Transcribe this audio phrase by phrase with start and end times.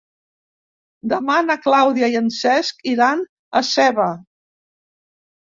[1.11, 3.23] Demà na Clàudia i en Cesc iran
[3.61, 4.09] a Seva.